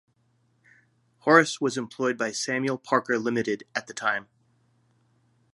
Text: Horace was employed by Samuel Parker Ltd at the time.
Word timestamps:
Horace 1.19 1.61
was 1.61 1.77
employed 1.77 2.17
by 2.17 2.31
Samuel 2.31 2.79
Parker 2.79 3.13
Ltd 3.19 3.61
at 3.75 3.85
the 3.85 3.93
time. 3.93 4.29